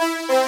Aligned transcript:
Bye. 0.00 0.40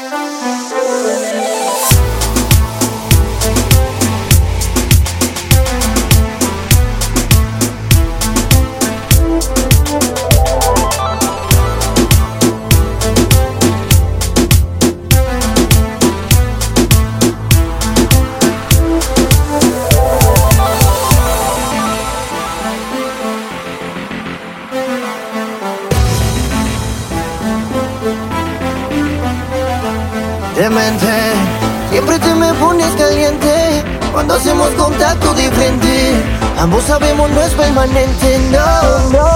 Siempre 31.91 32.19
te 32.19 32.35
me 32.35 32.53
pones 32.55 32.95
caliente 32.97 33.83
cuando 34.13 34.35
hacemos 34.35 34.69
contacto 34.71 35.33
de 35.35 35.51
frente. 35.51 36.23
Ambos 36.59 36.85
sabemos 36.85 37.31
no 37.31 37.41
es 37.41 37.53
permanente, 37.55 38.39
no, 38.51 39.11
no, 39.11 39.29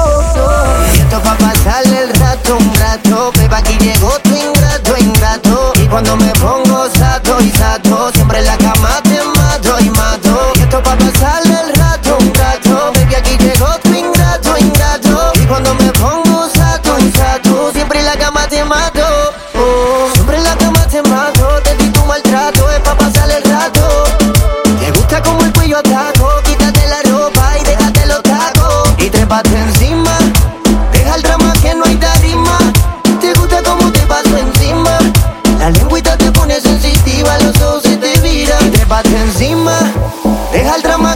Y 0.95 0.98
esto 0.98 1.21
pa' 1.23 1.37
pasarle 1.37 2.02
el 2.02 2.15
rato, 2.21 2.57
un 2.57 2.74
rato. 2.74 3.33
Beba, 3.38 3.59
aquí 3.59 3.79
llegó 3.79 4.10
tu 4.23 4.37
ingrato, 4.37 4.95
ingrato. 4.98 5.73
Y 5.83 5.87
cuando 5.87 6.16
me 6.16 6.30
pongo 6.33 6.87
sato 6.98 7.41
y 7.41 7.51
sato, 7.51 8.10
siempre 8.12 8.41
en 8.41 8.46
la 8.46 8.59
cama 8.59 9.01
te 9.02 9.19
mato 9.38 9.80
y 9.80 9.91
mato. 9.91 10.52
Y 10.57 10.60
esto 10.60 10.83
pa' 10.83 10.96
pasarle 10.96 11.55
el 11.66 11.74
rato, 11.77 12.19
un 12.21 12.35
rato. 12.35 12.93
Baby, 12.95 13.15
aquí 13.15 13.38
llegó 13.38 13.69
tu 13.83 13.95
ingrato, 13.95 14.57
ingrato. 14.59 15.33
Y 15.35 15.46
cuando 15.46 15.74
me 15.77 15.91
pongo 15.93 16.26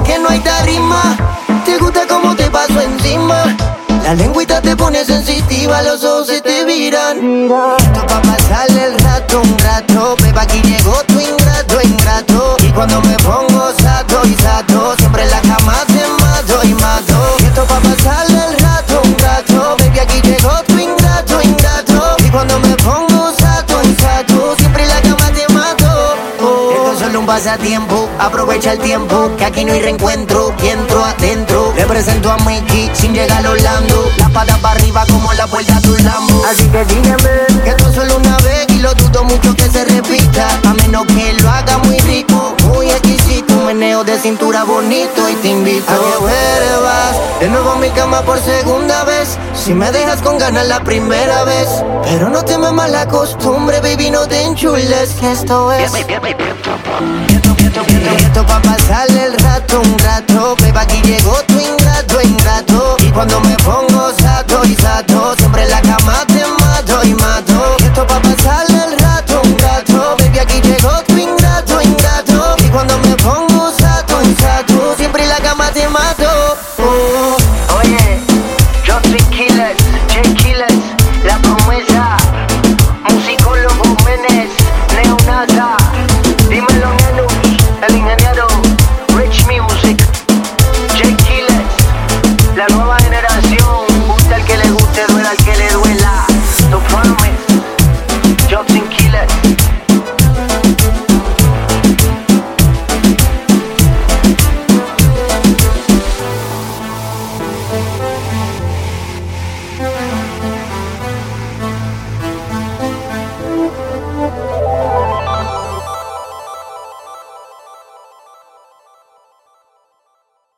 que 0.05 0.19
no 0.19 0.29
hay 0.29 0.41
tarima. 0.41 1.17
Te 1.65 1.79
gusta 1.79 2.07
como 2.07 2.37
te 2.37 2.51
paso 2.51 2.81
encima. 2.81 3.45
La 4.03 4.15
lengüita 4.15 4.61
te 4.61 4.77
pone 4.77 5.05
sensitiva, 5.05 5.83
los 5.83 6.05
ojos 6.05 6.27
se 6.27 6.41
te 6.43 6.65
viran. 6.65 7.17
Esto 7.79 8.07
pa' 8.07 8.21
pasarle 8.21 8.85
el 8.85 8.99
rato, 8.99 9.41
un 9.41 9.59
rato. 9.59 10.17
Beba, 10.23 10.43
aquí 10.43 10.61
llegó 10.63 10.93
tu 11.05 11.19
ingrato, 11.19 11.81
ingrato. 11.83 12.57
Y 12.63 12.71
cuando 12.73 13.01
me 13.03 13.17
pongo 13.19 13.40
pasatiempo, 27.31 28.09
aprovecha 28.19 28.73
el 28.73 28.81
tiempo, 28.81 29.31
que 29.37 29.45
aquí 29.45 29.65
no 29.65 29.73
hay 29.73 29.81
reencuentro. 29.81 30.53
Y 30.65 30.67
entro 30.67 31.05
adentro, 31.05 31.73
le 31.77 31.87
presento 31.87 32.29
a 32.29 32.37
Mickey 32.39 32.91
sin 32.93 33.15
llegar 33.15 33.47
a 33.47 33.51
Orlando. 33.51 34.11
La 34.19 34.29
pata 34.31 34.57
para 34.57 34.75
arriba 34.75 35.05
como 35.09 35.33
la 35.35 35.47
puerta 35.47 35.81
de 35.81 35.91
un 35.91 36.05
Lambo. 36.05 36.43
Así 36.51 36.67
que 36.69 36.85
dígame 36.87 37.63
que 37.63 37.71
esto 37.71 37.89
es 37.89 37.95
solo 37.95 38.19
bonito 44.65 45.29
y 45.29 45.35
te 45.37 45.49
invito 45.49 45.91
a 45.91 45.95
que 45.95 46.19
vuelvas 46.19 47.41
de 47.41 47.49
nuevo 47.49 47.71
a 47.71 47.77
mi 47.77 47.91
cama 47.91 48.23
por 48.23 48.39
segunda 48.41 49.05
vez. 49.05 49.39
Si 49.55 49.73
me 49.73 49.91
dejas 49.91 50.21
con 50.23 50.39
ganas 50.39 50.67
la 50.67 50.81
primera 50.81 51.45
vez, 51.45 51.69
pero 52.05 52.29
no 52.29 52.45
te 52.45 52.59
me 52.59 52.71
la 52.89 53.07
costumbre, 53.07 53.81
baby, 53.81 54.11
no 54.11 54.27
te 54.27 54.43
enchules. 54.43 55.11
Que 55.21 55.33
esto 55.33 55.73
es. 55.73 55.93
Esto, 58.25 58.47
pa' 58.47 58.61
pasarle 58.61 59.25
el 59.25 59.35
rato, 59.39 59.81
un 59.81 59.99
rato. 59.99 60.57
Beba, 60.63 60.83
aquí 60.83 61.01
llegó 61.03 61.35
tu 61.47 61.59
ingrato, 61.59 62.21
ingrato. 62.23 62.97
Y 62.99 63.11
cuando 63.11 63.41
me 63.41 63.57
pongo 63.57 64.13
sato 64.21 64.65
y 64.65 64.75
sato, 64.75 65.10